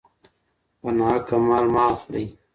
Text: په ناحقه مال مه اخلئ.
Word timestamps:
په 0.79 0.89
ناحقه 0.97 1.35
مال 1.47 1.65
مه 1.73 1.81
اخلئ. 1.93 2.25